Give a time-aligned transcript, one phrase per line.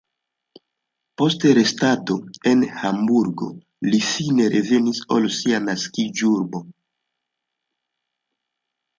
[1.21, 2.15] Post restado
[2.51, 3.49] en Hamburgo
[3.89, 6.63] li fine revenis al sia naskiĝurbo.